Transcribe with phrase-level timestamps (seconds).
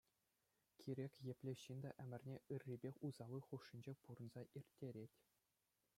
[0.83, 5.13] Кирек епле ҫын та ӗмӗрне ыррипе усалли хушшинче пурӑнса ирттерет.